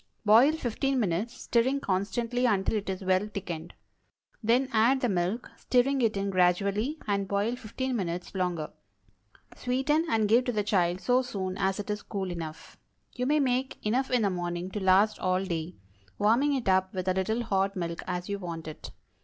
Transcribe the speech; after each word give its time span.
Boil 0.25 0.53
fifteen 0.53 0.99
minutes, 0.99 1.41
stirring 1.43 1.79
constantly 1.79 2.47
until 2.47 2.75
it 2.75 2.89
is 2.89 3.03
well 3.03 3.27
thickened. 3.27 3.75
Then 4.41 4.67
add 4.73 5.01
the 5.01 5.09
milk, 5.09 5.51
stirring 5.57 6.01
it 6.01 6.17
in 6.17 6.31
gradually, 6.31 6.97
and 7.05 7.27
boil 7.27 7.55
fifteen 7.55 7.95
minutes 7.95 8.33
longer. 8.33 8.71
Sweeten, 9.55 10.07
and 10.09 10.27
give 10.27 10.45
to 10.45 10.51
the 10.51 10.63
child 10.63 11.01
so 11.01 11.21
soon 11.21 11.55
as 11.55 11.79
it 11.79 11.91
is 11.91 12.01
cool 12.01 12.31
enough. 12.31 12.79
You 13.13 13.27
may 13.27 13.39
make 13.39 13.77
enough 13.85 14.09
in 14.09 14.23
the 14.23 14.31
morning 14.31 14.71
to 14.71 14.79
last 14.79 15.19
all 15.19 15.45
day; 15.45 15.75
warming 16.17 16.55
it 16.55 16.67
up 16.67 16.95
with 16.95 17.07
a 17.07 17.13
little 17.13 17.43
hot 17.43 17.75
milk 17.75 18.01
as 18.07 18.27
you 18.27 18.39
want 18.39 18.67
it. 18.67 18.89